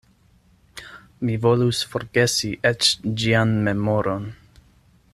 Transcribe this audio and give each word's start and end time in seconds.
Mi 1.29 1.35
volus 1.43 1.83
forgesi 1.91 2.51
eĉ 2.71 2.89
ĝian 3.25 3.55
memoron. 3.69 4.27